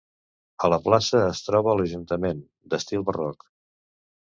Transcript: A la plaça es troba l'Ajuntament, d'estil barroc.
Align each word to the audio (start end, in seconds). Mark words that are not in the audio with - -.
A 0.67 0.69
la 0.73 0.79
plaça 0.87 1.21
es 1.25 1.43
troba 1.49 1.77
l'Ajuntament, 1.81 2.41
d'estil 2.73 3.07
barroc. 3.13 3.49